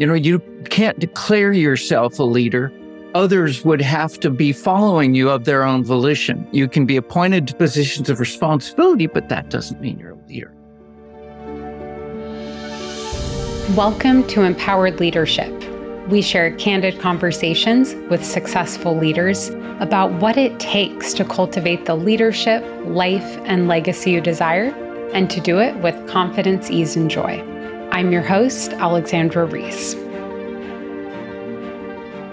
[0.00, 0.38] You know, you
[0.70, 2.72] can't declare yourself a leader.
[3.14, 6.48] Others would have to be following you of their own volition.
[6.52, 10.54] You can be appointed to positions of responsibility, but that doesn't mean you're a leader.
[13.76, 15.52] Welcome to Empowered Leadership.
[16.08, 22.64] We share candid conversations with successful leaders about what it takes to cultivate the leadership,
[22.86, 24.72] life, and legacy you desire,
[25.12, 27.49] and to do it with confidence, ease, and joy.
[27.92, 29.94] I'm your host, Alexandra Reese.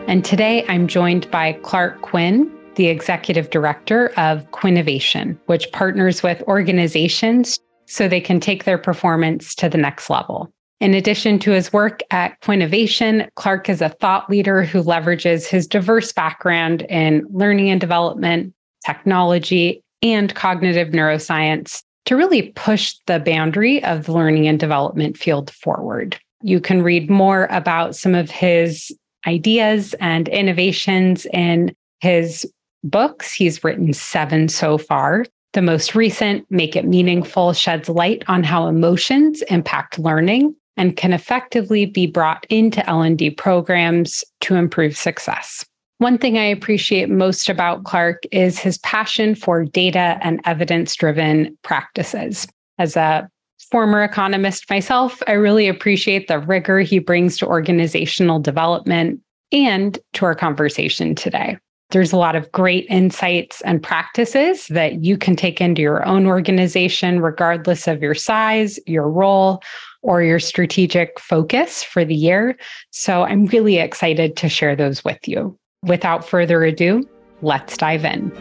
[0.08, 6.44] And today I'm joined by Clark Quinn, the executive director of Quinnovation, which partners with
[6.44, 10.54] organizations so they can take their performance to the next level.
[10.80, 15.66] In addition to his work at Quinnovation, Clark is a thought leader who leverages his
[15.66, 18.54] diverse background in learning and development,
[18.86, 25.52] technology, and cognitive neuroscience to really push the boundary of the learning and development field
[25.52, 26.18] forward.
[26.42, 28.96] You can read more about some of his
[29.28, 32.50] ideas and innovations in his
[32.84, 33.34] books.
[33.34, 35.26] He's written seven so far.
[35.52, 41.12] The most recent, Make It Meaningful, sheds light on how emotions impact learning and can
[41.12, 45.66] effectively be brought into L&D programs to improve success.
[46.00, 51.58] One thing I appreciate most about Clark is his passion for data and evidence driven
[51.64, 52.48] practices.
[52.78, 53.28] As a
[53.72, 60.26] former economist myself, I really appreciate the rigor he brings to organizational development and to
[60.26, 61.58] our conversation today.
[61.90, 66.28] There's a lot of great insights and practices that you can take into your own
[66.28, 69.64] organization, regardless of your size, your role,
[70.04, 72.56] or your strategic focus for the year.
[72.92, 75.58] So I'm really excited to share those with you.
[75.88, 77.08] Without further ado,
[77.42, 78.32] let's dive in.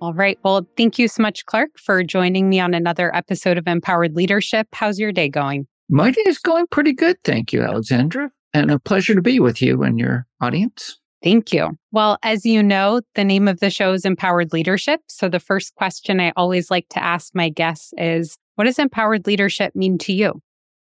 [0.00, 0.38] All right.
[0.44, 4.68] Well, thank you so much, Clark, for joining me on another episode of Empowered Leadership.
[4.72, 5.66] How's your day going?
[5.88, 7.16] My day is going pretty good.
[7.24, 8.30] Thank you, Alexandra.
[8.54, 10.98] And a pleasure to be with you and your audience.
[11.22, 11.76] Thank you.
[11.90, 15.00] Well, as you know, the name of the show is Empowered Leadership.
[15.08, 19.26] So the first question I always like to ask my guests is what does empowered
[19.26, 20.40] leadership mean to you?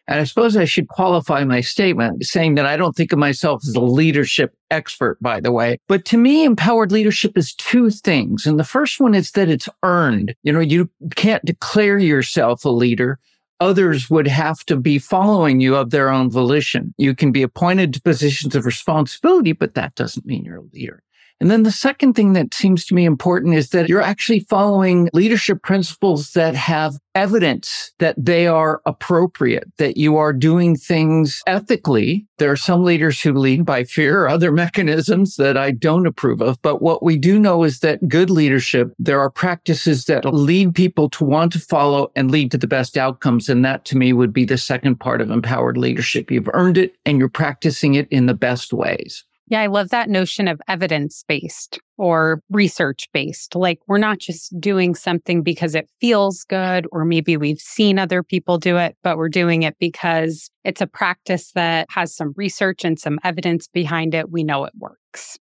[0.08, 3.64] And I suppose I should qualify my statement saying that I don't think of myself
[3.68, 5.80] as a leadership expert, by the way.
[5.88, 8.46] But to me, empowered leadership is two things.
[8.46, 10.36] And the first one is that it's earned.
[10.44, 13.20] You know, you can't declare yourself a leader
[13.60, 16.94] others would have to be following you of their own volition.
[16.98, 21.02] You can be appointed to positions of responsibility, but that doesn't mean you're a leader.
[21.42, 25.10] And then the second thing that seems to me important is that you're actually following
[25.14, 32.26] leadership principles that have evidence that they are appropriate, that you are doing things ethically.
[32.38, 36.42] There are some leaders who lead by fear or other mechanisms that I don't approve
[36.42, 36.62] of.
[36.62, 41.10] But what we do know is that good leadership, there are practices that lead people
[41.12, 43.50] to want to follow and lead to the best outcomes.
[43.50, 46.32] And that to me would be the second part of empowered leadership.
[46.32, 49.24] You've earned it and you're practicing it in the best ways.
[49.48, 53.56] Yeah, I love that notion of evidence based or research based.
[53.56, 58.24] Like we're not just doing something because it feels good, or maybe we've seen other
[58.24, 62.84] people do it, but we're doing it because it's a practice that has some research
[62.84, 64.32] and some evidence behind it.
[64.32, 65.00] We know it works.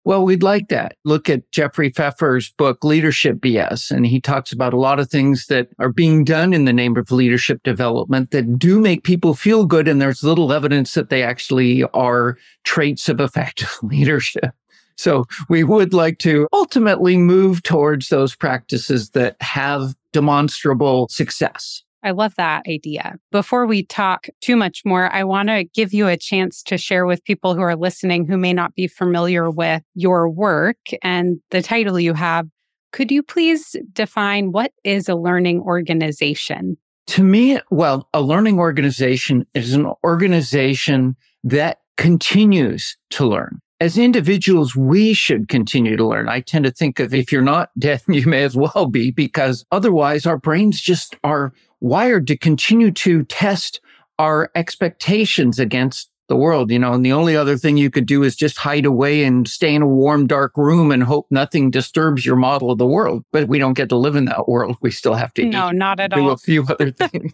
[0.04, 0.96] Well, we'd like that.
[1.04, 3.92] Look at Jeffrey Pfeffer's book, Leadership BS.
[3.92, 6.96] And he talks about a lot of things that are being done in the name
[6.98, 9.88] of leadership development that do make people feel good.
[9.88, 14.54] And there's little evidence that they actually are traits of effective leadership.
[14.98, 21.84] So we would like to ultimately move towards those practices that have demonstrable success.
[22.08, 23.18] I love that idea.
[23.34, 27.06] Before we talk too much more, I want to give you a chance to share
[27.06, 31.62] with people who are listening who may not be familiar with your work and the
[31.62, 32.48] title you have.
[32.94, 36.78] Could you please define what is a learning organization?
[37.08, 44.76] To me, well, a learning organization is an organization that continues to learn as individuals,
[44.76, 46.30] we should continue to learn.
[46.30, 49.66] I tend to think of if you're not dead, you may as well be, because
[49.72, 53.80] otherwise our brains just are wired to continue to test
[54.18, 58.24] our expectations against the world, you know, and the only other thing you could do
[58.24, 62.26] is just hide away and stay in a warm, dark room and hope nothing disturbs
[62.26, 63.24] your model of the world.
[63.32, 64.76] But we don't get to live in that world.
[64.82, 66.32] We still have to no, not at do all.
[66.32, 67.34] a few other things.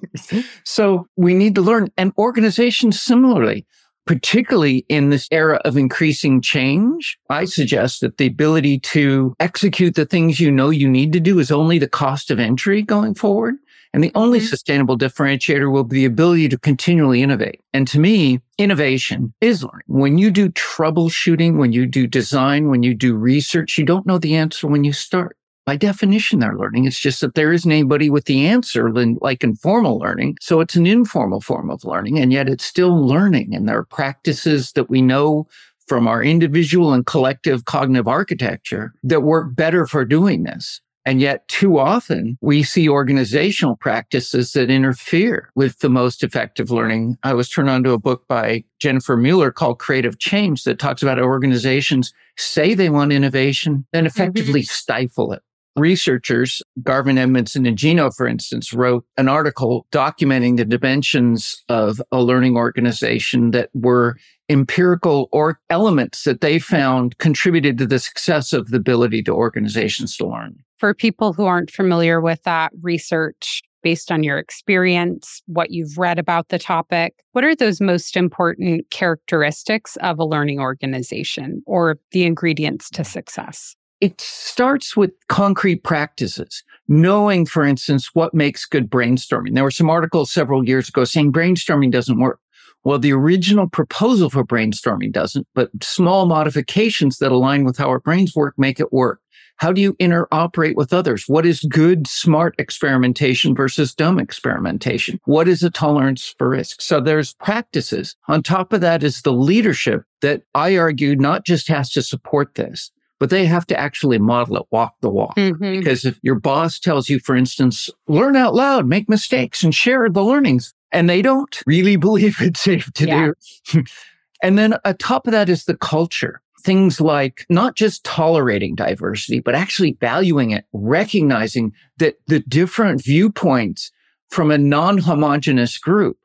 [0.64, 1.90] so we need to learn.
[1.98, 3.66] And organizations similarly
[4.06, 10.06] particularly in this era of increasing change, I suggest that the ability to execute the
[10.06, 13.56] things you know you need to do is only the cost of entry going forward.
[13.94, 14.48] And the only mm-hmm.
[14.48, 17.62] sustainable differentiator will be the ability to continually innovate.
[17.74, 19.84] And to me, innovation is learning.
[19.86, 24.18] When you do troubleshooting, when you do design, when you do research, you don't know
[24.18, 25.38] the answer when you start.
[25.66, 26.86] By definition, they're learning.
[26.86, 30.38] It's just that there isn't anybody with the answer like in formal learning.
[30.42, 33.56] So it's an informal form of learning, and yet it's still learning.
[33.56, 35.48] And there are practices that we know
[35.88, 40.82] from our individual and collective cognitive architecture that work better for doing this.
[41.06, 47.18] And yet too often we see organizational practices that interfere with the most effective learning.
[47.24, 51.04] I was turned on to a book by Jennifer Mueller called Creative Change that talks
[51.04, 54.74] about organizations say they want innovation, then effectively mm-hmm.
[54.74, 55.42] stifle it.
[55.76, 62.22] Researchers, Garvin Edmondson and Gino, for instance, wrote an article documenting the dimensions of a
[62.22, 64.18] learning organization that were
[64.50, 70.16] empirical or elements that they found contributed to the success of the ability to organizations
[70.18, 70.60] to learn.
[70.78, 76.18] For people who aren't familiar with that research, based on your experience, what you've read
[76.18, 82.24] about the topic, what are those most important characteristics of a learning organization or the
[82.24, 83.76] ingredients to success?
[84.04, 89.54] It starts with concrete practices, knowing, for instance, what makes good brainstorming.
[89.54, 92.42] There were some articles several years ago saying brainstorming doesn't work.
[92.84, 98.02] Well, the original proposal for brainstorming doesn't, but small modifications that align with how our
[98.02, 99.22] brains work make it work.
[99.56, 101.24] How do you interoperate with others?
[101.28, 105.22] What is good, smart experimentation versus dumb experimentation?
[105.24, 106.82] What is a tolerance for risk?
[106.82, 108.18] So there's practices.
[108.28, 112.56] On top of that is the leadership that I argue not just has to support
[112.56, 115.36] this, but they have to actually model it, walk the walk.
[115.36, 115.80] Mm-hmm.
[115.80, 120.10] Because if your boss tells you, for instance, learn out loud, make mistakes and share
[120.10, 123.32] the learnings, and they don't really believe it's safe to yeah.
[123.72, 123.84] do.
[124.44, 126.42] and then atop of that is the culture.
[126.64, 133.92] Things like not just tolerating diversity, but actually valuing it, recognizing that the different viewpoints
[134.30, 136.18] from a non-homogenous group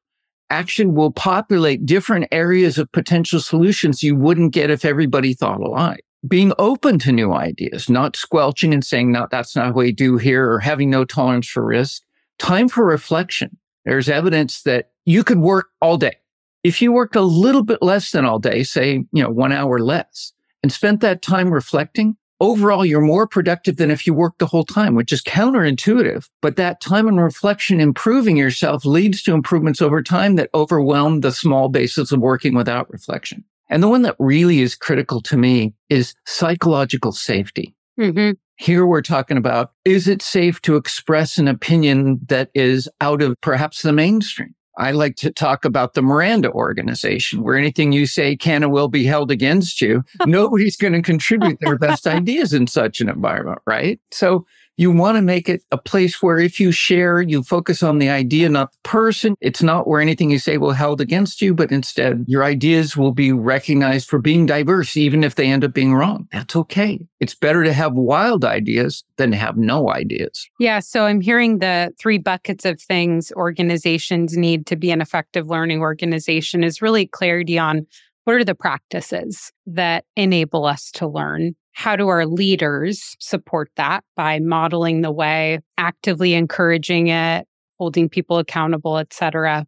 [0.50, 6.04] actually will populate different areas of potential solutions you wouldn't get if everybody thought alike
[6.26, 10.16] being open to new ideas, not squelching and saying, no, that's not what we do
[10.16, 12.02] here or having no tolerance for risk.
[12.38, 13.56] Time for reflection.
[13.84, 16.16] There's evidence that you could work all day.
[16.64, 19.78] If you worked a little bit less than all day, say, you know, one hour
[19.78, 20.32] less
[20.62, 24.64] and spent that time reflecting, overall, you're more productive than if you worked the whole
[24.64, 26.28] time, which is counterintuitive.
[26.42, 31.32] But that time and reflection, improving yourself leads to improvements over time that overwhelm the
[31.32, 33.44] small basis of working without reflection.
[33.68, 37.74] And the one that really is critical to me is psychological safety.
[37.98, 38.32] Mm-hmm.
[38.56, 43.40] Here we're talking about is it safe to express an opinion that is out of
[43.40, 44.54] perhaps the mainstream?
[44.78, 48.86] I like to talk about the Miranda organization, where anything you say can and will
[48.86, 50.04] be held against you.
[50.26, 54.00] Nobody's going to contribute their best ideas in such an environment, right?
[54.12, 54.46] So
[54.78, 58.08] you want to make it a place where if you share, you focus on the
[58.08, 59.34] idea, not the person.
[59.40, 63.12] It's not where anything you say will held against you, but instead your ideas will
[63.12, 66.28] be recognized for being diverse, even if they end up being wrong.
[66.32, 67.04] That's okay.
[67.18, 70.48] It's better to have wild ideas than have no ideas.
[70.60, 70.78] Yeah.
[70.78, 75.80] So I'm hearing the three buckets of things organizations need to be an effective learning
[75.80, 77.84] organization is really clarity on
[78.28, 84.04] what are the practices that enable us to learn how do our leaders support that
[84.16, 87.46] by modeling the way, actively encouraging it,
[87.78, 89.64] holding people accountable, et cetera?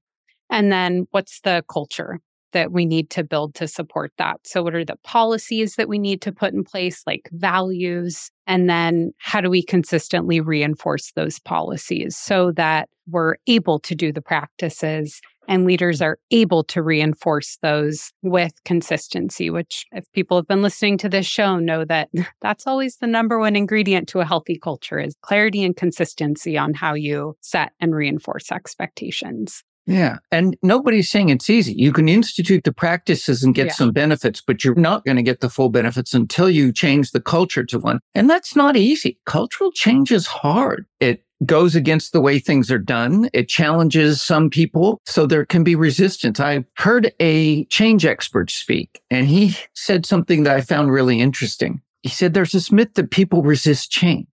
[0.51, 2.21] And then what's the culture
[2.53, 4.41] that we need to build to support that?
[4.45, 8.31] So, what are the policies that we need to put in place, like values?
[8.47, 14.13] And then how do we consistently reinforce those policies so that we're able to do
[14.13, 15.21] the practices
[15.51, 20.97] and leaders are able to reinforce those with consistency, which, if people have been listening
[20.99, 22.09] to this show, know that
[22.41, 26.73] that's always the number one ingredient to a healthy culture is clarity and consistency on
[26.73, 29.65] how you set and reinforce expectations.
[29.87, 30.19] Yeah.
[30.31, 31.73] And nobody's saying it's easy.
[31.73, 33.73] You can institute the practices and get yeah.
[33.73, 37.21] some benefits, but you're not going to get the full benefits until you change the
[37.21, 38.01] culture to one.
[38.15, 39.19] And that's not easy.
[39.27, 40.87] Cultural change is hard.
[41.01, 43.31] It goes against the way things are done.
[43.33, 45.01] It challenges some people.
[45.07, 46.39] So there can be resistance.
[46.39, 51.81] I heard a change expert speak and he said something that I found really interesting.
[52.03, 54.27] He said, there's this myth that people resist change.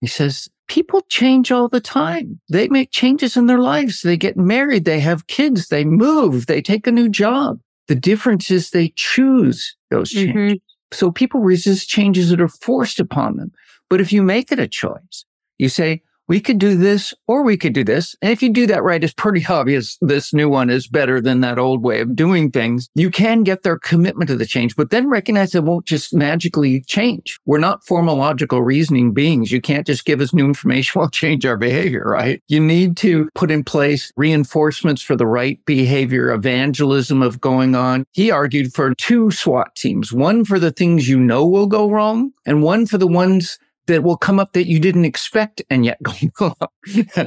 [0.00, 2.40] He says, people change all the time.
[2.48, 4.02] They make changes in their lives.
[4.02, 4.84] They get married.
[4.84, 5.68] They have kids.
[5.68, 6.46] They move.
[6.46, 7.60] They take a new job.
[7.88, 10.32] The difference is they choose those mm-hmm.
[10.32, 10.52] changes.
[10.54, 10.96] Mm-hmm.
[10.96, 13.52] So people resist changes that are forced upon them.
[13.88, 15.24] But if you make it a choice,
[15.58, 18.16] you say, we could do this or we could do this.
[18.22, 21.42] And if you do that right, it's pretty obvious this new one is better than
[21.42, 22.88] that old way of doing things.
[22.94, 26.80] You can get their commitment to the change, but then recognize it won't just magically
[26.84, 27.38] change.
[27.44, 29.52] We're not formological reasoning beings.
[29.52, 30.92] You can't just give us new information.
[31.02, 32.40] We'll change our behavior, right?
[32.48, 38.04] You need to put in place reinforcements for the right behavior, evangelism of going on.
[38.12, 42.32] He argued for two SWAT teams, one for the things you know will go wrong
[42.46, 45.98] and one for the ones that will come up that you didn't expect and yet
[46.34, 46.54] go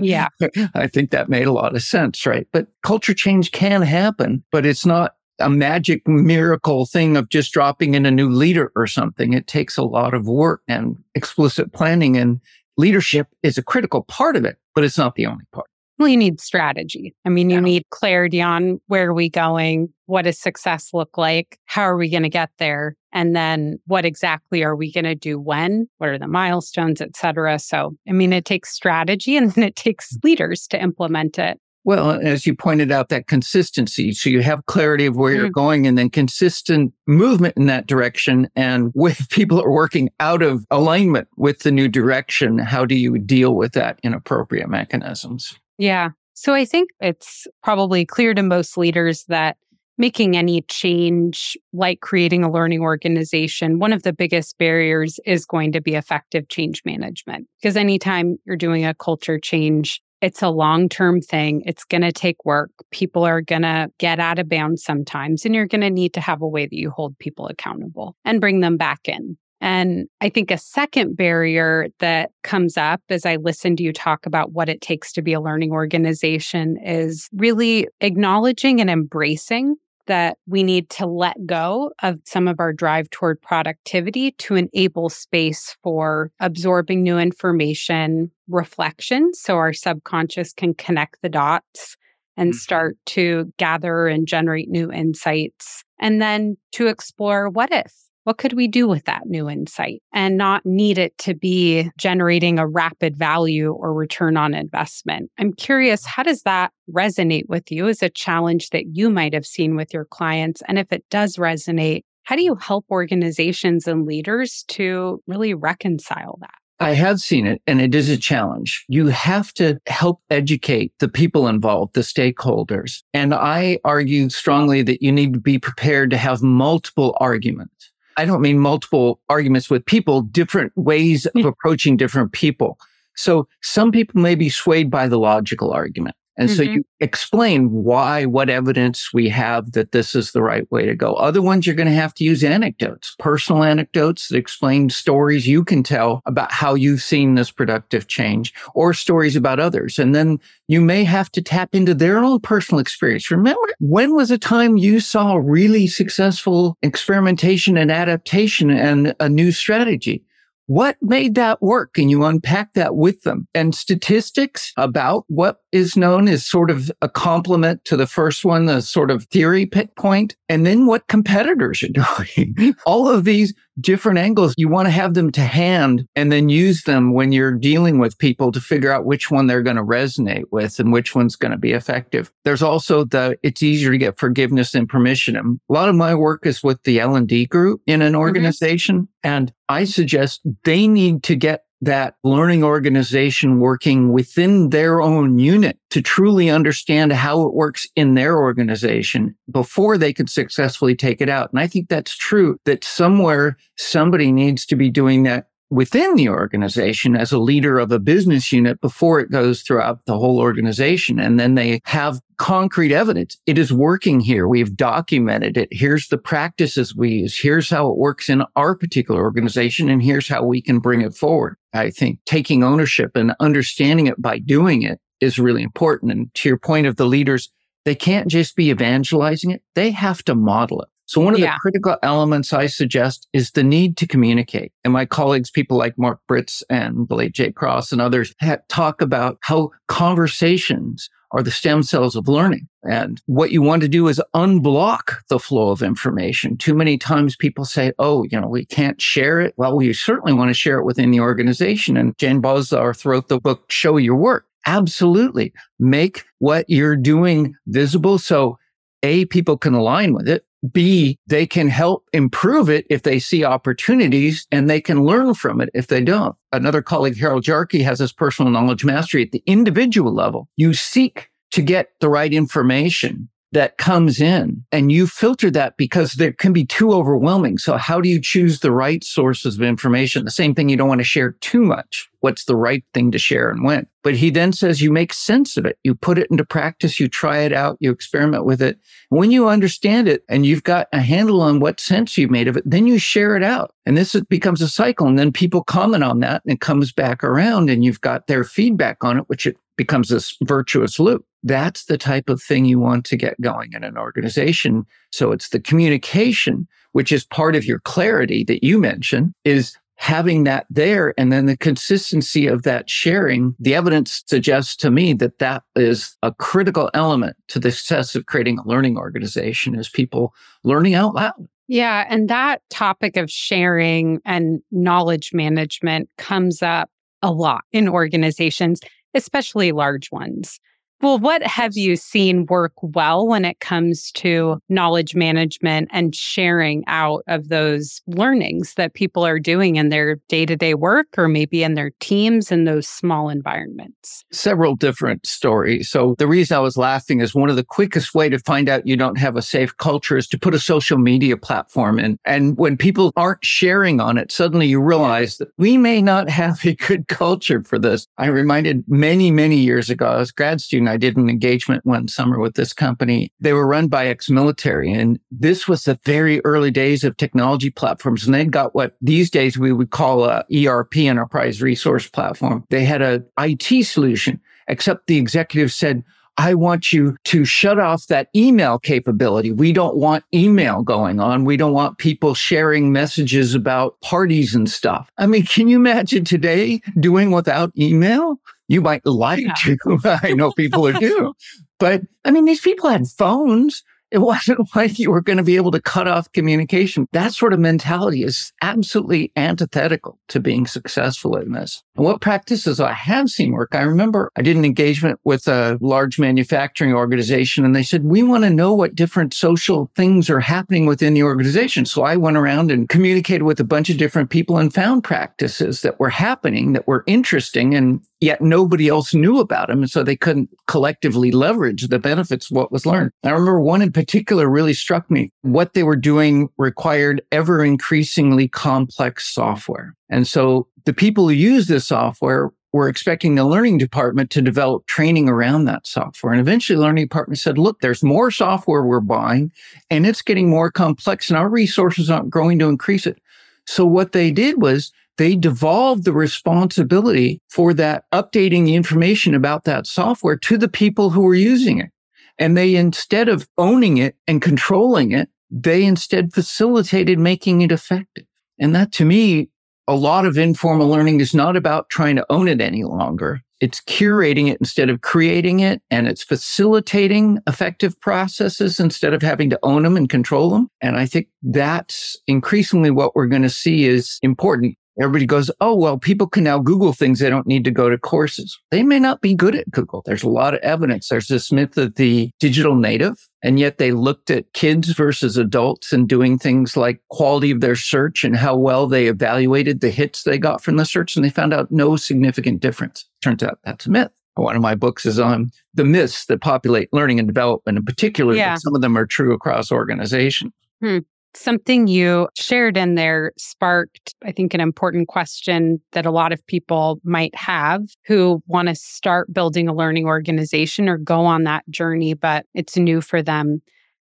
[0.01, 0.27] yeah.
[0.74, 2.47] I think that made a lot of sense right?
[2.51, 7.93] But culture change can happen but it's not a magic miracle thing of just dropping
[7.93, 9.33] in a new leader or something.
[9.33, 12.39] It takes a lot of work and explicit planning and
[12.77, 15.67] leadership is a critical part of it but it's not the only part
[15.98, 17.16] well, you need strategy.
[17.25, 19.90] I mean, you need clarity on where are we going?
[20.08, 21.58] What does success look like?
[21.66, 22.96] How are we going to get there?
[23.14, 25.88] And then what exactly are we going to do when?
[26.00, 27.60] What are the milestones, et cetera?
[27.60, 31.60] So, I mean, it takes strategy and then it takes leaders to implement it.
[31.86, 34.12] Well, as you pointed out, that consistency.
[34.12, 35.38] So you have clarity of where mm.
[35.38, 38.50] you're going and then consistent movement in that direction.
[38.56, 43.18] And with people are working out of alignment with the new direction, how do you
[43.20, 45.58] deal with that in appropriate mechanisms?
[45.77, 46.10] Yeah.
[46.34, 49.58] So I think it's probably clear to most leaders that
[49.98, 55.72] making any change, like creating a learning organization, one of the biggest barriers is going
[55.72, 57.48] to be effective change management.
[57.62, 61.62] Because anytime you're doing a culture change, it's a long term thing.
[61.65, 62.72] It's going to take work.
[62.91, 66.22] People are going to get out of bounds sometimes, and you're going to need to
[66.22, 69.38] have a way that you hold people accountable and bring them back in.
[69.62, 74.25] And I think a second barrier that comes up as I listen to you talk
[74.25, 79.75] about what it takes to be a learning organization is really acknowledging and embracing
[80.07, 85.09] that we need to let go of some of our drive toward productivity to enable
[85.09, 91.97] space for absorbing new information, reflection, so our subconscious can connect the dots
[92.38, 92.57] and mm-hmm.
[92.57, 98.53] start to gather and generate new insights, and then to explore what if what could
[98.53, 103.15] we do with that new insight and not need it to be generating a rapid
[103.15, 105.29] value or return on investment?
[105.39, 109.46] I'm curious, how does that resonate with you as a challenge that you might have
[109.46, 110.63] seen with your clients?
[110.67, 116.39] And if it does resonate, how do you help organizations and leaders to really reconcile
[116.41, 116.50] that?
[116.79, 118.86] I have seen it and it is a challenge.
[118.89, 123.03] You have to help educate the people involved, the stakeholders.
[123.13, 127.91] And I argue strongly that you need to be prepared to have multiple arguments.
[128.17, 132.77] I don't mean multiple arguments with people, different ways of approaching different people.
[133.15, 136.15] So some people may be swayed by the logical argument.
[136.38, 136.58] And mm-hmm.
[136.58, 140.96] so you explain why, what evidence we have that this is the right way to
[140.96, 141.13] go.
[141.13, 145.63] Other ones, you're going to have to use anecdotes, personal anecdotes that explain stories you
[145.63, 149.98] can tell about how you've seen this productive change or stories about others.
[149.98, 153.32] And then you may have to tap into their own personal experience.
[153.32, 159.51] Remember, when was a time you saw really successful experimentation and adaptation and a new
[159.51, 160.25] strategy?
[160.67, 161.93] What made that work?
[161.93, 163.48] Can you unpack that with them?
[163.53, 168.65] And statistics about what is known as sort of a complement to the first one,
[168.65, 171.89] the sort of theory pit point, and then what competitors are
[172.36, 172.75] doing.
[172.86, 174.53] All of these different angles.
[174.58, 178.17] You want to have them to hand and then use them when you're dealing with
[178.17, 181.51] people to figure out which one they're going to resonate with and which one's going
[181.51, 182.32] to be effective.
[182.44, 185.36] There's also the, it's easier to get forgiveness and permission.
[185.36, 188.22] A lot of my work is with the L&D group in an mm-hmm.
[188.22, 189.01] organization.
[189.01, 189.05] Mm-hmm.
[189.24, 195.77] And I suggest they need to get that learning organization working within their own unit
[195.91, 201.29] to truly understand how it works in their organization before they can successfully take it
[201.29, 201.51] out.
[201.51, 206.29] And I think that's true that somewhere somebody needs to be doing that within the
[206.29, 211.19] organization as a leader of a business unit before it goes throughout the whole organization.
[211.19, 213.38] And then they have concrete evidence.
[213.45, 214.48] It is working here.
[214.48, 215.69] We've documented it.
[215.72, 217.39] Here's the practices we use.
[217.39, 219.89] Here's how it works in our particular organization.
[219.89, 221.57] And here's how we can bring it forward.
[221.74, 226.12] I think taking ownership and understanding it by doing it is really important.
[226.12, 227.50] And to your point of the leaders,
[227.86, 229.62] they can't just be evangelizing it.
[229.75, 230.89] They have to model it.
[231.05, 231.53] So one of yeah.
[231.53, 234.71] the critical elements I suggest is the need to communicate.
[234.83, 238.33] And my colleagues, people like Mark Britz and Blake Jay Cross and others
[238.69, 242.67] talk about how conversations are the stem cells of learning.
[242.83, 246.55] And what you want to do is unblock the flow of information.
[246.55, 249.53] Too many times people say, oh, you know, we can't share it.
[249.57, 251.97] Well, we certainly want to share it within the organization.
[251.97, 254.45] And Jane Bozarth wrote the book, Show Your Work.
[254.65, 255.51] Absolutely.
[255.77, 258.17] Make what you're doing visible.
[258.17, 258.57] So
[259.03, 260.45] A, people can align with it.
[260.72, 265.62] B, they can help improve it if they see opportunities and they can learn from
[265.62, 266.36] it if they don't.
[266.51, 270.50] Another colleague, Harold Jarche, has this personal knowledge mastery at the individual level.
[270.55, 276.13] You seek to get the right information that comes in and you filter that because
[276.13, 277.57] there can be too overwhelming.
[277.57, 280.25] So how do you choose the right sources of information?
[280.25, 280.67] The same thing.
[280.67, 282.09] You don't want to share too much.
[282.19, 283.88] What's the right thing to share and when?
[284.03, 285.79] But he then says you make sense of it.
[285.85, 287.00] You put it into practice.
[287.00, 287.77] You try it out.
[287.79, 288.77] You experiment with it.
[289.07, 292.57] When you understand it and you've got a handle on what sense you've made of
[292.57, 293.74] it, then you share it out.
[293.85, 295.07] And this becomes a cycle.
[295.07, 298.43] And then people comment on that and it comes back around and you've got their
[298.43, 301.25] feedback on it, which it becomes this virtuous loop.
[301.46, 304.84] That's the type of thing you want to get going in an organization.
[305.12, 310.44] So it's the communication, which is part of your clarity that you mentioned is having
[310.44, 313.56] that there and then the consistency of that sharing.
[313.60, 318.25] The evidence suggests to me that that is a critical element to the success of
[318.25, 320.34] creating a learning organization is people
[320.64, 321.48] learning out loud.
[321.68, 322.06] Yeah.
[322.10, 326.90] And that topic of sharing and knowledge management comes up
[327.22, 328.82] a lot in organizations
[329.16, 330.60] especially large ones.
[331.02, 336.84] Well, what have you seen work well when it comes to knowledge management and sharing
[336.88, 341.28] out of those learnings that people are doing in their day to day work or
[341.28, 344.24] maybe in their teams in those small environments?
[344.32, 345.90] Several different stories.
[345.90, 348.88] So, the reason I was laughing is one of the quickest way to find out
[348.88, 352.18] you don't have a safe culture is to put a social media platform in.
[352.25, 356.64] And when people aren't sharing on it, suddenly you realize that we may not have
[356.66, 358.08] a good culture for this.
[358.18, 362.08] I reminded many, many years ago, I was grad student I did an engagement one
[362.08, 363.32] summer with this company.
[363.39, 368.25] They were run by ex-military and this was the very early days of technology platforms.
[368.25, 372.65] And they'd got what these days we would call a ERP enterprise resource platform.
[372.70, 376.04] They had a IT solution, except the executive said,
[376.38, 379.51] I want you to shut off that email capability.
[379.51, 381.46] We don't want email going on.
[381.46, 385.10] We don't want people sharing messages about parties and stuff.
[385.18, 388.39] I mean, can you imagine today doing without email?
[388.67, 389.53] You might like yeah.
[389.75, 390.19] to.
[390.24, 391.34] I know people who do.
[391.77, 393.84] But I mean, these people had phones.
[394.12, 397.07] It wasn't like you were going to be able to cut off communication.
[397.12, 401.83] That sort of mentality is absolutely antithetical to being successful in this.
[401.95, 405.77] And what practices I have seen work, I remember I did an engagement with a
[405.81, 410.39] large manufacturing organization and they said, we want to know what different social things are
[410.39, 411.85] happening within the organization.
[411.85, 415.81] So I went around and communicated with a bunch of different people and found practices
[415.81, 419.79] that were happening that were interesting and yet nobody else knew about them.
[419.79, 423.12] And so they couldn't collectively leverage the benefits of what was learned.
[423.24, 425.31] I remember one in particular really struck me.
[425.42, 429.96] What they were doing required ever increasingly complex software.
[430.10, 434.86] And so the people who use this software were expecting the learning department to develop
[434.86, 436.34] training around that software.
[436.34, 439.50] And eventually the learning department said, look, there's more software we're buying
[439.90, 443.22] and it's getting more complex and our resources aren't growing to increase it.
[443.66, 449.64] So what they did was they devolved the responsibility for that updating the information about
[449.64, 451.92] that software to the people who were using it.
[452.37, 458.25] And they, instead of owning it and controlling it, they instead facilitated making it effective.
[458.59, 459.50] And that to me,
[459.87, 463.41] a lot of informal learning is not about trying to own it any longer.
[463.61, 469.50] It's curating it instead of creating it, and it's facilitating effective processes instead of having
[469.51, 470.67] to own them and control them.
[470.81, 474.75] And I think that's increasingly what we're going to see is important.
[475.00, 477.20] Everybody goes, oh, well, people can now Google things.
[477.20, 478.58] They don't need to go to courses.
[478.72, 480.01] They may not be good at Google.
[480.05, 481.10] There's a lot of evidence.
[481.10, 485.92] There's this myth of the digital native, and yet they looked at kids versus adults
[485.92, 490.24] and doing things like quality of their search and how well they evaluated the hits
[490.24, 491.16] they got from the search.
[491.16, 493.05] And they found out no significant difference.
[493.22, 494.12] Turns out that's a myth.
[494.36, 498.36] One of my books is on the myths that populate learning and development in particular,
[498.36, 498.53] yeah.
[498.53, 500.51] but some of them are true across organizations.
[500.81, 501.00] Hmm.
[501.35, 506.45] Something you shared in there sparked, I think, an important question that a lot of
[506.48, 511.69] people might have who want to start building a learning organization or go on that
[511.69, 513.61] journey, but it's new for them.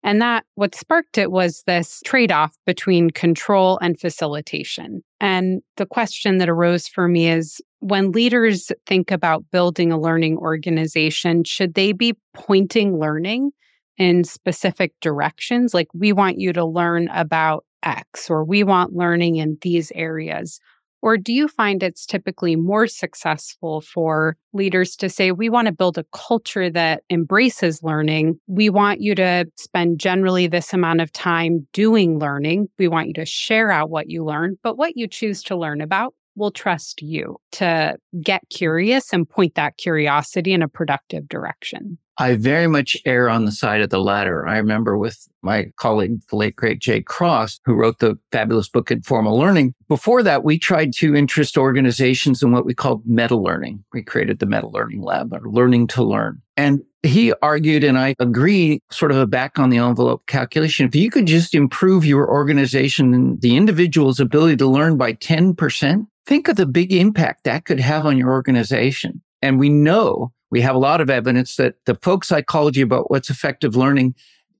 [0.03, 5.03] And that what sparked it was this trade off between control and facilitation.
[5.19, 10.37] And the question that arose for me is when leaders think about building a learning
[10.37, 13.51] organization, should they be pointing learning
[13.97, 15.73] in specific directions.
[15.73, 20.59] Like, we want you to learn about X, or we want learning in these areas.
[21.03, 25.71] Or do you find it's typically more successful for leaders to say, we want to
[25.71, 28.39] build a culture that embraces learning?
[28.47, 32.69] We want you to spend generally this amount of time doing learning.
[32.79, 35.81] We want you to share out what you learn, but what you choose to learn
[35.81, 41.99] about, we'll trust you to get curious and point that curiosity in a productive direction.
[42.17, 44.47] I very much err on the side of the latter.
[44.47, 48.89] I remember with my colleague, the late great Jay Cross, who wrote the fabulous book
[48.89, 49.73] Informal Learning.
[49.87, 53.83] Before that, we tried to interest organizations in what we called meta learning.
[53.93, 56.41] We created the Meta Learning Lab or Learning to Learn.
[56.57, 60.87] And he argued, and I agree, sort of a back on the envelope calculation.
[60.87, 66.07] If you could just improve your organization and the individual's ability to learn by 10%,
[66.25, 69.21] think of the big impact that could have on your organization.
[69.41, 73.29] And we know we have a lot of evidence that the folk psychology about what's
[73.29, 74.15] effective learning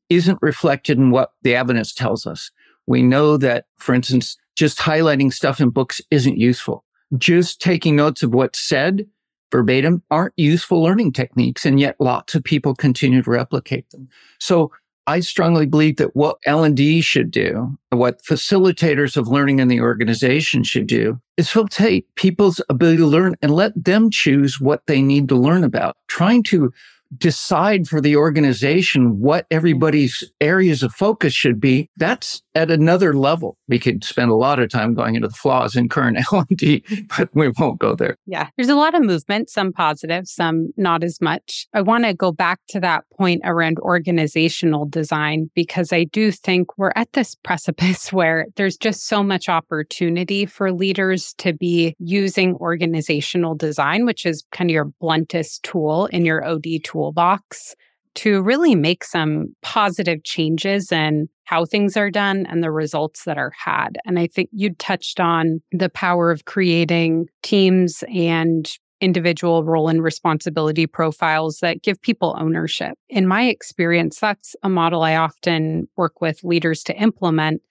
[0.09, 2.51] isn't reflected in what the evidence tells us.
[2.85, 6.83] We know that, for instance, just highlighting stuff in books isn't useful.
[7.17, 9.07] Just taking notes of what's said
[9.51, 11.65] verbatim aren't useful learning techniques.
[11.65, 14.09] And yet lots of people continue to replicate them.
[14.39, 14.71] So
[15.07, 20.63] I strongly believe that what L&D should do, what facilitators of learning in the organization
[20.63, 25.29] should do is facilitate people's ability to learn and let them choose what they need
[25.29, 25.95] to learn about.
[26.09, 26.73] Trying to
[27.15, 33.57] decide for the organization what everybody's areas of focus should be, that's at another level.
[33.67, 36.83] We could spend a lot of time going into the flaws in current L&D,
[37.17, 38.17] but we won't go there.
[38.25, 38.49] Yeah.
[38.57, 41.67] There's a lot of movement, some positive, some not as much.
[41.73, 46.77] I want to go back to that point around organizational design because I do think
[46.77, 52.55] we're at this precipice where there's just so much opportunity for leaders to be using
[52.55, 57.75] organizational design, which is kind of your bluntest tool in your OD tool toolbox
[58.15, 63.37] to really make some positive changes in how things are done and the results that
[63.37, 63.97] are had.
[64.05, 70.01] And I think you touched on the power of creating teams and individual role and
[70.01, 72.97] responsibility profiles that give people ownership.
[73.07, 77.61] In my experience, that's a model I often work with leaders to implement.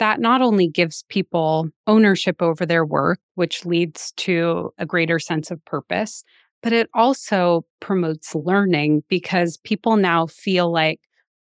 [0.00, 5.52] That not only gives people ownership over their work, which leads to a greater sense
[5.52, 6.24] of purpose,
[6.64, 10.98] but it also promotes learning because people now feel like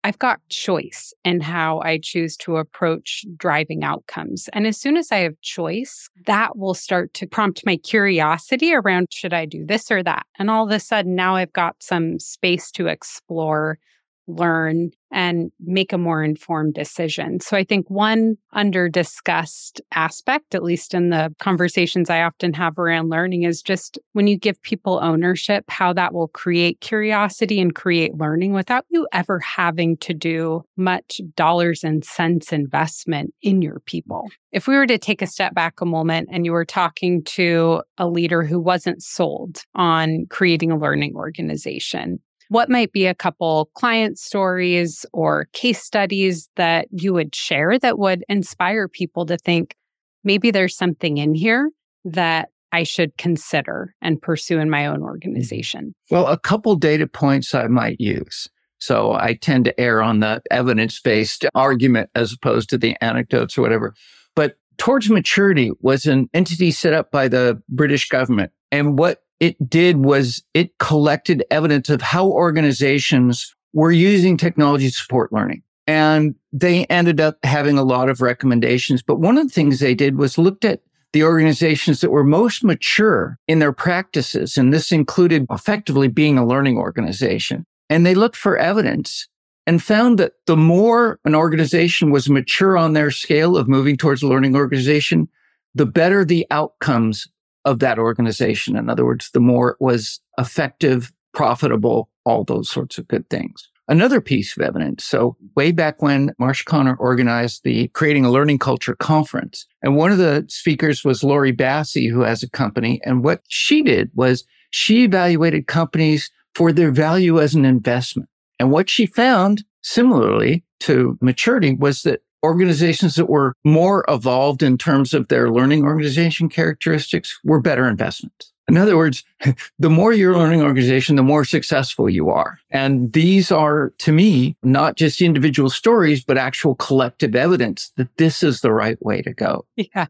[0.06, 4.50] I've got choice in how I choose to approach driving outcomes.
[4.54, 9.10] And as soon as I have choice, that will start to prompt my curiosity around
[9.12, 10.26] should I do this or that?
[10.40, 13.80] And all of a sudden, now I've got some space to explore
[14.28, 17.40] learn and make a more informed decision.
[17.42, 22.80] So I think one under discussed aspect, at least in the conversations I often have
[22.80, 27.76] around learning, is just when you give people ownership, how that will create curiosity and
[27.76, 33.82] create learning without you ever having to do much dollars and cents investment in your
[33.82, 34.30] people.
[34.52, 37.82] If we were to take a step back a moment and you were talking to
[37.98, 42.20] a leader who wasn't sold on creating a learning organization,
[42.52, 47.98] what might be a couple client stories or case studies that you would share that
[47.98, 49.78] would inspire people to think
[50.26, 51.72] maybe there's something in here
[52.04, 55.06] that I should consider and pursue in my own mm-hmm.
[55.06, 55.96] organization?
[56.10, 58.50] Well, a couple data points I might use.
[58.80, 63.58] So I tend to err on the evidence based argument as opposed to the anecdotes
[63.58, 63.94] or whatever.
[64.36, 68.52] But Towards Maturity was an entity set up by the British government.
[68.74, 74.96] And what it did was it collected evidence of how organizations were using technology to
[74.96, 75.64] support learning.
[75.88, 79.02] And they ended up having a lot of recommendations.
[79.02, 82.64] But one of the things they did was looked at the organizations that were most
[82.64, 84.58] mature in their practices.
[84.58, 87.66] And this included effectively being a learning organization.
[87.90, 89.28] And they looked for evidence
[89.66, 94.22] and found that the more an organization was mature on their scale of moving towards
[94.22, 95.28] a learning organization,
[95.74, 97.28] the better the outcomes
[97.66, 98.76] of that organization.
[98.76, 103.70] In other words, the more it was effective, profitable, all those sorts of good things.
[103.88, 105.04] Another piece of evidence.
[105.04, 110.12] So way back when Marcia Conner organized the Creating a Learning Culture conference, and one
[110.12, 113.02] of the speakers was Laurie Bassi, who has a company.
[113.04, 118.30] And what she did was she evaluated companies for their value as an investment.
[118.60, 124.78] And what she found, similarly to maturity, was that organizations that were more evolved in
[124.78, 128.52] terms of their learning organization characteristics were better investments.
[128.68, 129.24] In other words,
[129.80, 132.60] the more your learning organization, the more successful you are.
[132.70, 138.44] And these are, to me, not just individual stories, but actual collective evidence that this
[138.44, 139.66] is the right way to go.
[139.76, 140.06] Yeah.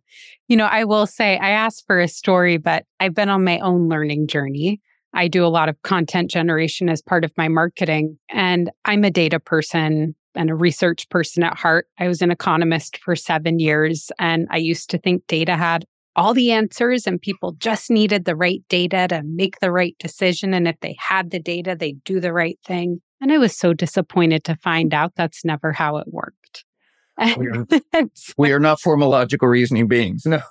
[0.47, 3.57] You know, I will say I asked for a story, but I've been on my
[3.59, 4.79] own learning journey.
[5.13, 9.11] I do a lot of content generation as part of my marketing, and I'm a
[9.11, 11.87] data person and a research person at heart.
[11.99, 16.33] I was an economist for seven years, and I used to think data had all
[16.33, 20.53] the answers and people just needed the right data to make the right decision.
[20.53, 23.01] And if they had the data, they'd do the right thing.
[23.21, 26.65] And I was so disappointed to find out that's never how it worked.
[27.37, 27.67] We are,
[28.37, 30.25] we are not formal logical reasoning beings.
[30.25, 30.41] No.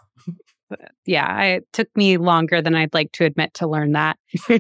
[1.05, 4.19] yeah, it took me longer than I'd like to admit to learn that.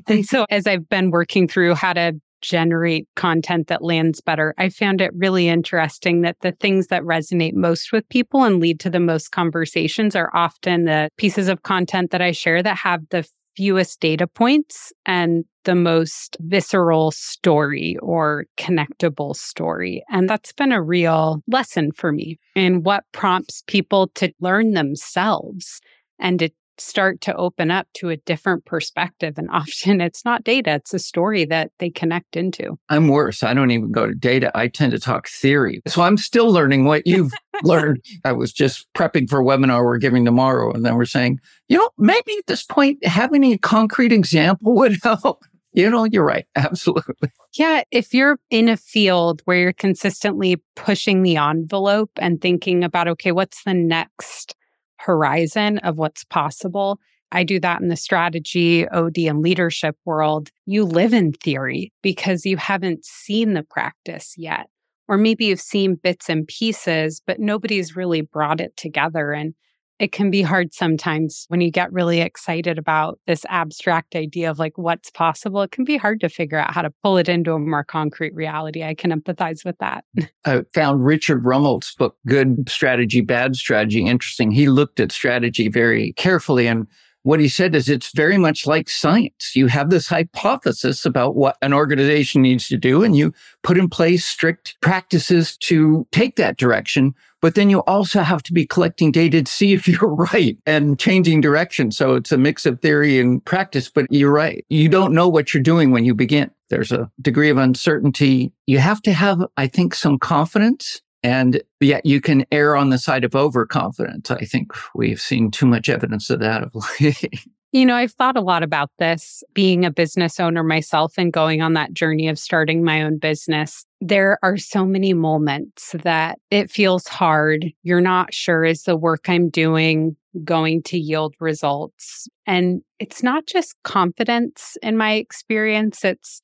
[0.08, 4.54] and so, as I've been working through how to generate content that lands better.
[4.58, 8.80] I found it really interesting that the things that resonate most with people and lead
[8.80, 13.02] to the most conversations are often the pieces of content that I share that have
[13.10, 20.02] the fewest data points and the most visceral story or connectable story.
[20.08, 25.80] And that's been a real lesson for me in what prompts people to learn themselves
[26.18, 26.50] and to
[26.80, 29.34] start to open up to a different perspective.
[29.36, 32.78] And often it's not data, it's a story that they connect into.
[32.88, 33.42] I'm worse.
[33.42, 34.50] I don't even go to data.
[34.54, 35.82] I tend to talk theory.
[35.86, 38.02] So I'm still learning what you've learned.
[38.24, 40.72] I was just prepping for a webinar we're giving tomorrow.
[40.72, 44.96] And then we're saying, you know, maybe at this point, having a concrete example would
[45.02, 45.44] help.
[45.72, 46.46] You know, you're right.
[46.56, 47.30] Absolutely.
[47.54, 47.82] Yeah.
[47.90, 53.30] If you're in a field where you're consistently pushing the envelope and thinking about, okay,
[53.32, 54.56] what's the next
[55.00, 57.00] horizon of what's possible.
[57.32, 60.50] I do that in the strategy, OD, and leadership world.
[60.66, 64.66] You live in theory because you haven't seen the practice yet.
[65.08, 69.32] Or maybe you've seen bits and pieces, but nobody's really brought it together.
[69.32, 69.54] And
[70.00, 74.58] it can be hard sometimes when you get really excited about this abstract idea of
[74.58, 75.60] like what's possible.
[75.60, 78.34] It can be hard to figure out how to pull it into a more concrete
[78.34, 78.82] reality.
[78.82, 80.04] I can empathize with that.
[80.46, 84.50] I found Richard Rumelt's book, Good Strategy, Bad Strategy, interesting.
[84.50, 86.86] He looked at strategy very carefully and
[87.22, 89.52] what he said is it's very much like science.
[89.54, 93.88] You have this hypothesis about what an organization needs to do, and you put in
[93.88, 97.14] place strict practices to take that direction.
[97.42, 100.98] But then you also have to be collecting data to see if you're right and
[100.98, 101.90] changing direction.
[101.90, 104.64] So it's a mix of theory and practice, but you're right.
[104.68, 106.50] You don't know what you're doing when you begin.
[106.68, 108.52] There's a degree of uncertainty.
[108.66, 112.98] You have to have, I think, some confidence and yet you can err on the
[112.98, 114.30] side of overconfidence.
[114.30, 117.46] I think we've seen too much evidence of that of late.
[117.72, 121.62] You know, I've thought a lot about this being a business owner myself and going
[121.62, 123.84] on that journey of starting my own business.
[124.00, 127.66] There are so many moments that it feels hard.
[127.84, 132.28] You're not sure is the work I'm doing going to yield results?
[132.44, 136.42] And it's not just confidence in my experience, it's,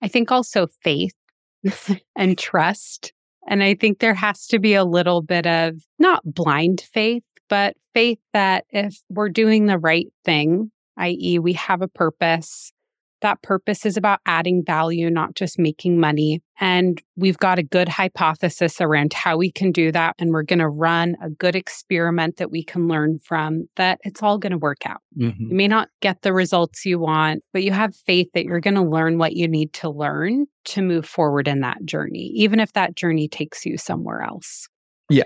[0.00, 1.14] I think, also faith
[2.16, 3.12] and trust
[3.48, 7.76] and I think there has to be a little bit of not blind faith, but
[7.94, 12.72] faith that if we're doing the right thing, i.e., we have a purpose,
[13.22, 16.42] that purpose is about adding value, not just making money.
[16.60, 20.14] And we've got a good hypothesis around how we can do that.
[20.18, 24.22] And we're going to run a good experiment that we can learn from that it's
[24.22, 25.00] all going to work out.
[25.18, 25.50] Mm-hmm.
[25.50, 28.74] You may not get the results you want, but you have faith that you're going
[28.74, 32.72] to learn what you need to learn to move forward in that journey, even if
[32.74, 34.68] that journey takes you somewhere else.
[35.08, 35.24] Yeah.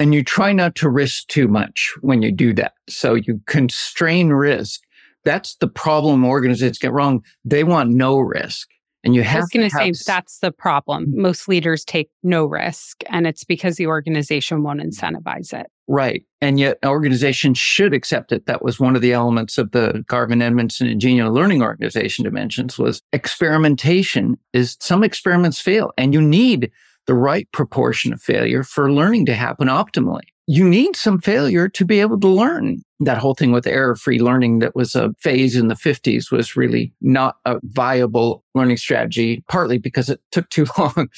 [0.00, 2.74] And you try not to risk too much when you do that.
[2.88, 4.80] So you constrain risk
[5.24, 7.22] that's the problem organizations get wrong.
[7.44, 8.68] They want no risk.
[9.04, 11.06] And you have I was going to say that's the problem.
[11.14, 15.66] Most leaders take no risk, and it's because the organization won't incentivize it.
[15.86, 16.24] Right.
[16.40, 18.46] And yet organizations should accept it.
[18.46, 22.78] That was one of the elements of the Garvin Edmondson and Gino's Learning Organization dimensions
[22.78, 26.70] was experimentation is some experiments fail and you need
[27.06, 31.84] the right proportion of failure for learning to happen optimally you need some failure to
[31.84, 32.80] be able to learn.
[33.00, 36.56] That whole thing with error free learning that was a phase in the 50s was
[36.56, 41.10] really not a viable learning strategy, partly because it took too long,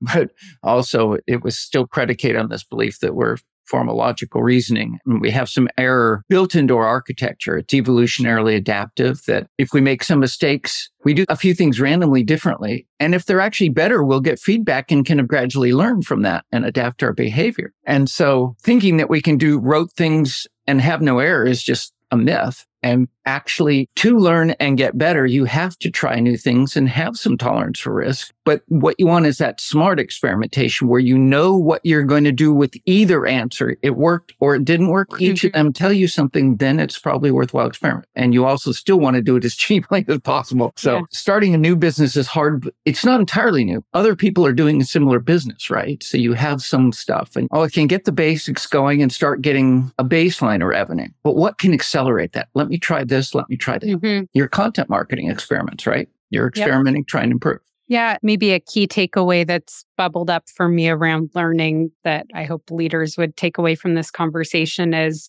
[0.00, 0.30] but
[0.62, 4.98] also it was still predicated on this belief that we're formal logical reasoning.
[5.06, 7.58] And we have some error built into our architecture.
[7.58, 12.22] It's evolutionarily adaptive that if we make some mistakes, we do a few things randomly
[12.22, 12.86] differently.
[13.00, 16.64] And if they're actually better, we'll get feedback and of gradually learn from that and
[16.64, 17.72] adapt our behavior.
[17.84, 21.92] And so thinking that we can do rote things and have no error is just
[22.10, 22.66] a myth.
[22.82, 27.16] And actually, to learn and get better, you have to try new things and have
[27.16, 28.32] some tolerance for risk.
[28.44, 32.32] But what you want is that smart experimentation where you know what you're going to
[32.32, 33.76] do with either answer.
[33.82, 35.20] It worked or it didn't work.
[35.20, 35.58] Each of mm-hmm.
[35.58, 38.08] them tell you something, then it's probably worthwhile experiment.
[38.16, 40.72] And you also still want to do it as cheaply as possible.
[40.76, 41.02] So yeah.
[41.10, 42.68] starting a new business is hard.
[42.84, 43.84] It's not entirely new.
[43.94, 46.02] Other people are doing a similar business, right?
[46.02, 49.42] So you have some stuff and, oh, I can get the basics going and start
[49.42, 51.08] getting a baseline of revenue.
[51.22, 52.48] But what can accelerate that?
[52.54, 53.34] Let me try this.
[53.34, 53.86] Let me try that.
[53.86, 54.24] Mm-hmm.
[54.32, 56.08] Your content marketing experiments, right?
[56.30, 57.08] You're experimenting, yep.
[57.08, 57.60] trying to improve.
[57.88, 62.70] Yeah, maybe a key takeaway that's bubbled up for me around learning that I hope
[62.70, 65.28] leaders would take away from this conversation is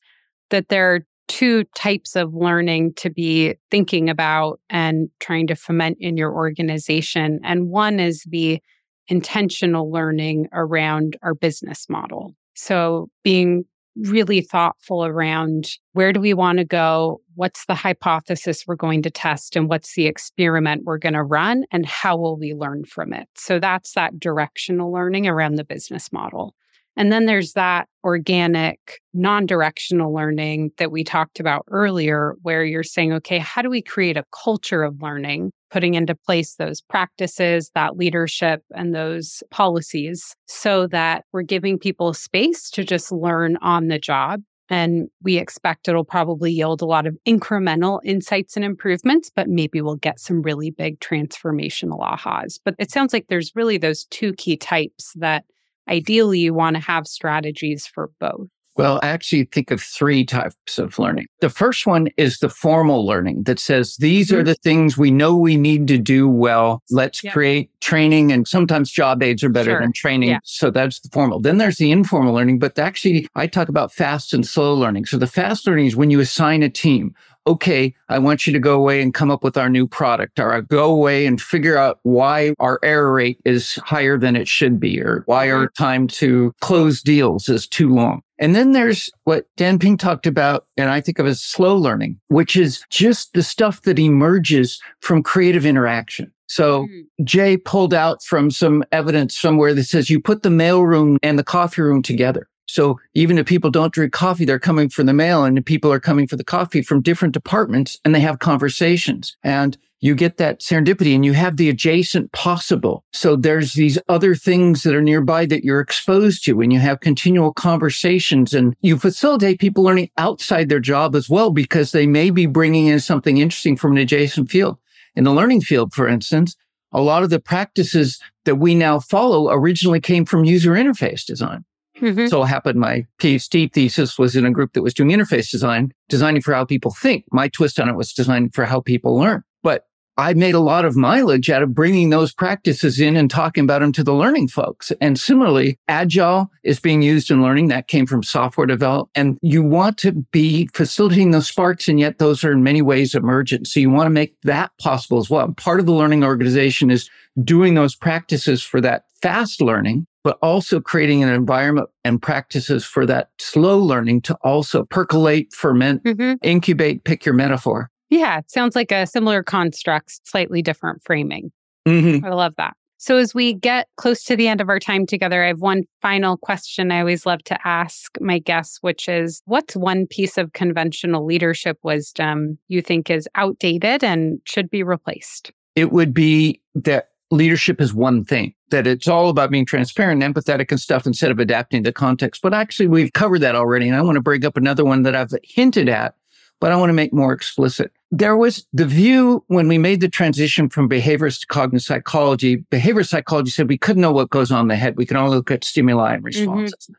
[0.49, 5.97] that there are two types of learning to be thinking about and trying to foment
[5.99, 7.39] in your organization.
[7.43, 8.61] And one is the
[9.09, 12.33] intentional learning around our business model.
[12.55, 17.21] So being really thoughtful around where do we want to go?
[17.35, 19.55] What's the hypothesis we're going to test?
[19.55, 21.65] And what's the experiment we're going to run?
[21.71, 23.27] And how will we learn from it?
[23.35, 26.55] So that's that directional learning around the business model.
[26.95, 32.83] And then there's that organic, non directional learning that we talked about earlier, where you're
[32.83, 37.71] saying, okay, how do we create a culture of learning, putting into place those practices,
[37.75, 43.87] that leadership, and those policies so that we're giving people space to just learn on
[43.87, 44.41] the job?
[44.69, 49.81] And we expect it'll probably yield a lot of incremental insights and improvements, but maybe
[49.81, 52.59] we'll get some really big transformational ahas.
[52.63, 55.43] But it sounds like there's really those two key types that
[55.89, 58.47] Ideally, you want to have strategies for both.
[58.75, 61.27] Well, I actually think of three types of learning.
[61.41, 64.45] The first one is the formal learning that says these are mm-hmm.
[64.45, 66.81] the things we know we need to do well.
[66.89, 67.33] Let's yep.
[67.33, 69.81] create training and sometimes job aids are better sure.
[69.81, 70.29] than training.
[70.29, 70.39] Yeah.
[70.43, 71.39] So that's the formal.
[71.39, 75.05] Then there's the informal learning, but actually I talk about fast and slow learning.
[75.05, 77.13] So the fast learning is when you assign a team
[77.45, 80.61] okay, I want you to go away and come up with our new product, or
[80.61, 85.01] go away and figure out why our error rate is higher than it should be,
[85.01, 85.83] or why our mm-hmm.
[85.83, 88.21] time to close deals is too long.
[88.43, 92.19] And then there's what Dan Pink talked about, and I think of as slow learning,
[92.27, 96.29] which is just the stuff that emerges from creative interaction.
[96.47, 97.05] So mm.
[97.23, 101.43] Jay pulled out from some evidence somewhere that says you put the mailroom and the
[101.45, 102.49] coffee room together.
[102.73, 105.99] So even if people don't drink coffee, they're coming for the mail and people are
[105.99, 110.59] coming for the coffee from different departments and they have conversations and you get that
[110.59, 113.05] serendipity and you have the adjacent possible.
[113.13, 116.99] So there's these other things that are nearby that you're exposed to and you have
[116.99, 122.31] continual conversations and you facilitate people learning outside their job as well because they may
[122.31, 124.79] be bringing in something interesting from an adjacent field.
[125.15, 126.55] In the learning field, for instance,
[126.91, 131.65] a lot of the practices that we now follow originally came from user interface design.
[132.03, 132.27] Mm-hmm.
[132.27, 136.41] So happened my PhD thesis was in a group that was doing interface design, designing
[136.41, 137.23] for how people think.
[137.31, 139.43] My twist on it was designing for how people learn.
[139.63, 143.63] But I made a lot of mileage out of bringing those practices in and talking
[143.63, 144.91] about them to the learning folks.
[145.01, 147.69] And similarly, agile is being used in learning.
[147.69, 149.09] That came from software development.
[149.15, 151.87] And you want to be facilitating those sparks.
[151.87, 153.67] And yet those are in many ways emergent.
[153.67, 155.51] So you want to make that possible as well.
[155.53, 157.09] Part of the learning organization is
[157.43, 163.05] doing those practices for that fast learning but also creating an environment and practices for
[163.05, 166.33] that slow learning to also percolate, ferment, mm-hmm.
[166.41, 167.89] incubate, pick your metaphor.
[168.09, 171.51] Yeah, sounds like a similar construct, slightly different framing.
[171.87, 172.25] Mm-hmm.
[172.25, 172.75] I love that.
[173.03, 175.83] So, as we get close to the end of our time together, I have one
[176.01, 180.53] final question I always love to ask my guests, which is what's one piece of
[180.53, 185.51] conventional leadership wisdom you think is outdated and should be replaced?
[185.75, 190.33] It would be that leadership is one thing, that it's all about being transparent and
[190.33, 192.41] empathetic and stuff instead of adapting to context.
[192.41, 193.87] But actually, we've covered that already.
[193.87, 196.15] And I want to bring up another one that I've hinted at,
[196.59, 197.91] but I want to make more explicit.
[198.11, 202.57] There was the view when we made the transition from behaviorist to cognitive psychology.
[202.69, 204.95] Behavior psychology said we couldn't know what goes on in the head.
[204.97, 206.25] We can only look at stimuli and mm-hmm.
[206.25, 206.75] responses.
[206.83, 206.93] Mm-hmm.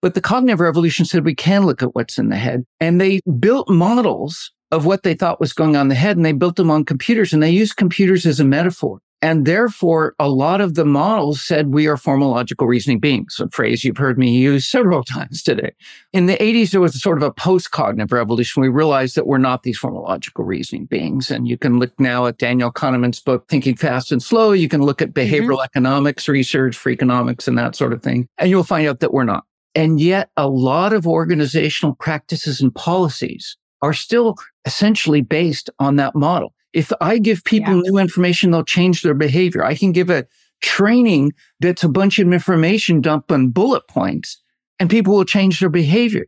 [0.00, 2.64] But the cognitive revolution said we can look at what's in the head.
[2.80, 6.26] And they built models of what they thought was going on in the head and
[6.26, 9.00] they built them on computers and they used computers as a metaphor.
[9.20, 13.48] And therefore, a lot of the models said we are formal logical reasoning beings, a
[13.50, 15.72] phrase you've heard me use several times today.
[16.12, 18.60] In the 80s, there was a sort of a post cognitive revolution.
[18.60, 21.32] We realized that we're not these formal logical reasoning beings.
[21.32, 24.52] And you can look now at Daniel Kahneman's book, Thinking Fast and Slow.
[24.52, 25.34] You can look at mm-hmm.
[25.34, 25.64] behavioral mm-hmm.
[25.64, 28.28] economics research, for economics and that sort of thing.
[28.38, 29.44] And you'll find out that we're not.
[29.74, 36.14] And yet, a lot of organizational practices and policies are still essentially based on that
[36.14, 36.52] model.
[36.78, 37.90] If I give people yeah.
[37.90, 39.64] new information, they'll change their behavior.
[39.64, 40.26] I can give a
[40.60, 44.40] training that's a bunch of information dumped on bullet points
[44.78, 46.26] and people will change their behavior.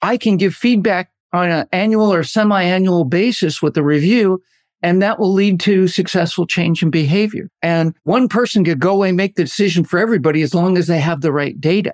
[0.00, 4.42] I can give feedback on an annual or semi-annual basis with a review
[4.82, 7.50] and that will lead to successful change in behavior.
[7.60, 10.86] And one person could go away and make the decision for everybody as long as
[10.86, 11.92] they have the right data.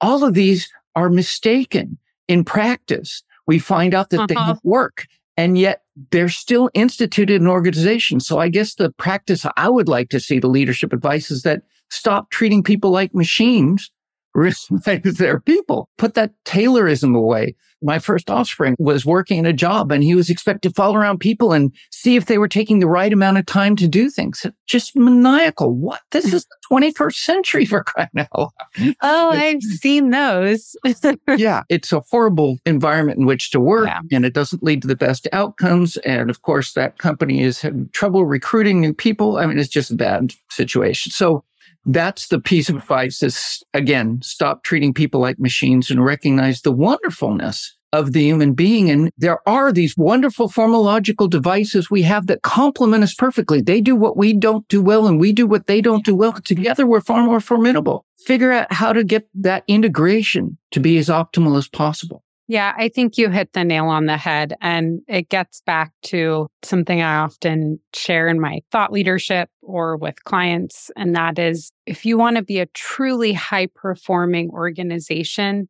[0.00, 3.22] All of these are mistaken in practice.
[3.46, 4.26] We find out that uh-huh.
[4.28, 5.06] they don't work
[5.38, 8.26] and yet they're still instituted in organizations.
[8.26, 11.62] So I guess the practice I would like to see the leadership advice is that
[11.90, 13.90] stop treating people like machines
[14.34, 14.68] realize
[15.04, 15.88] they're people.
[15.98, 17.56] Put that Taylorism away.
[17.80, 21.18] My first offspring was working in a job and he was expected to follow around
[21.20, 24.44] people and see if they were taking the right amount of time to do things.
[24.66, 25.72] Just maniacal.
[25.76, 26.00] What?
[26.10, 28.94] This is the 21st century for crying out loud.
[29.00, 30.74] Oh, I've seen those.
[31.36, 31.62] yeah.
[31.68, 34.00] It's a horrible environment in which to work yeah.
[34.10, 35.96] and it doesn't lead to the best outcomes.
[35.98, 39.36] And of course, that company is having trouble recruiting new people.
[39.36, 41.12] I mean, it's just a bad situation.
[41.12, 41.44] So
[41.88, 46.70] That's the piece of advice is again, stop treating people like machines and recognize the
[46.70, 48.90] wonderfulness of the human being.
[48.90, 53.62] And there are these wonderful formological devices we have that complement us perfectly.
[53.62, 56.34] They do what we don't do well and we do what they don't do well.
[56.34, 58.04] Together, we're far more formidable.
[58.18, 62.22] Figure out how to get that integration to be as optimal as possible.
[62.50, 64.54] Yeah, I think you hit the nail on the head.
[64.62, 70.24] And it gets back to something I often share in my thought leadership or with
[70.24, 70.90] clients.
[70.96, 75.68] And that is if you want to be a truly high performing organization,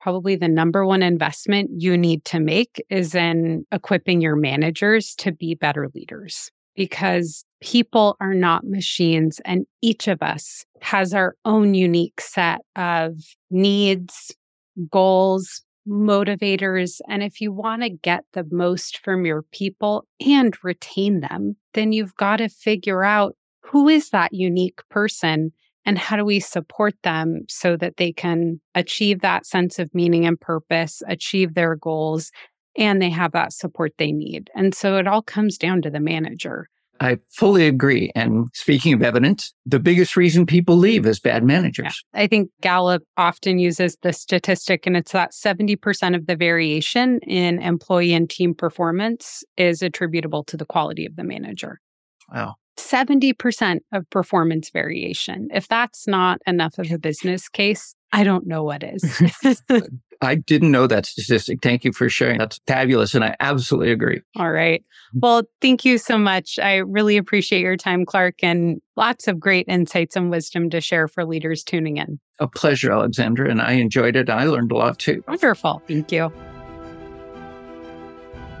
[0.00, 5.30] probably the number one investment you need to make is in equipping your managers to
[5.30, 11.74] be better leaders because people are not machines and each of us has our own
[11.74, 13.14] unique set of
[13.50, 14.34] needs,
[14.90, 17.00] goals, motivators.
[17.08, 21.92] And if you want to get the most from your people and retain them, then
[21.92, 25.52] you've got to figure out who is that unique person
[25.86, 30.26] and how do we support them so that they can achieve that sense of meaning
[30.26, 32.30] and purpose, achieve their goals,
[32.76, 34.50] and they have that support they need.
[34.54, 36.68] And so it all comes down to the manager.
[37.04, 38.10] I fully agree.
[38.14, 42.02] And speaking of evidence, the biggest reason people leave is bad managers.
[42.14, 42.22] Yeah.
[42.22, 47.60] I think Gallup often uses the statistic, and it's that 70% of the variation in
[47.60, 51.78] employee and team performance is attributable to the quality of the manager.
[52.32, 52.54] Wow.
[52.76, 55.48] 70% of performance variation.
[55.52, 59.22] If that's not enough of a business case, I don't know what is.
[60.22, 61.60] I didn't know that statistic.
[61.60, 62.38] Thank you for sharing.
[62.38, 63.14] That's fabulous.
[63.14, 64.20] And I absolutely agree.
[64.36, 64.84] All right.
[65.14, 65.20] Mm.
[65.20, 66.58] Well, thank you so much.
[66.58, 71.08] I really appreciate your time, Clark, and lots of great insights and wisdom to share
[71.08, 72.18] for leaders tuning in.
[72.38, 73.50] A pleasure, Alexandra.
[73.50, 74.30] And I enjoyed it.
[74.30, 75.22] I learned a lot too.
[75.26, 75.82] Wonderful.
[75.86, 76.32] Thank you.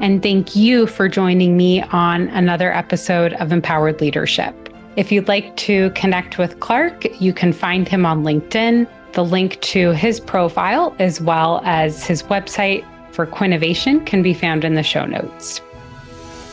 [0.00, 4.54] And thank you for joining me on another episode of Empowered Leadership.
[4.96, 8.88] If you'd like to connect with Clark, you can find him on LinkedIn.
[9.12, 14.64] The link to his profile, as well as his website for Quinnovation, can be found
[14.64, 15.60] in the show notes.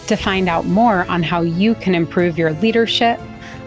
[0.07, 3.19] To find out more on how you can improve your leadership,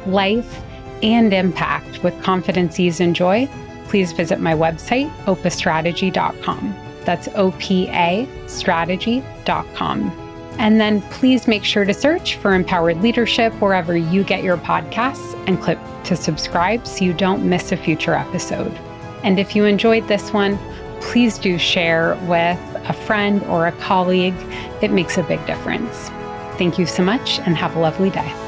[0.07, 0.61] life,
[1.03, 3.49] and impact with confidence, ease, and joy,
[3.89, 6.84] please visit my website, opastrategy.com.
[7.05, 10.21] That's OPA strategy.com.
[10.59, 15.35] And then please make sure to search for Empowered Leadership wherever you get your podcasts
[15.49, 18.73] and click to subscribe so you don't miss a future episode.
[19.25, 20.59] And if you enjoyed this one,
[21.01, 24.35] please do share with a friend or a colleague.
[24.81, 26.09] It makes a big difference.
[26.57, 28.44] Thank you so much and have a lovely day.